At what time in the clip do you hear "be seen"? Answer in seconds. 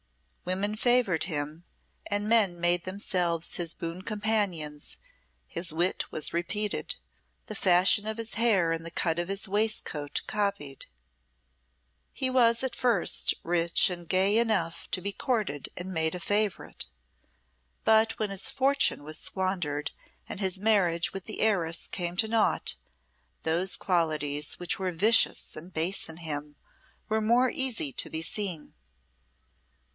28.09-28.73